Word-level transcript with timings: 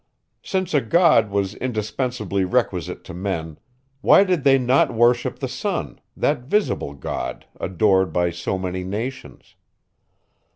Since 0.41 0.73
a 0.73 0.81
God 0.81 1.29
was 1.29 1.53
indispensably 1.53 2.43
requisite 2.43 3.03
to 3.03 3.13
men, 3.13 3.59
why 4.01 4.23
did 4.23 4.43
they 4.43 4.57
not 4.57 4.91
worship 4.91 5.37
the 5.37 5.47
Sun, 5.47 6.01
that 6.17 6.39
visible 6.39 6.95
God, 6.95 7.45
adored 7.59 8.11
by 8.11 8.31
so 8.31 8.57
many 8.57 8.83
nations? 8.83 9.53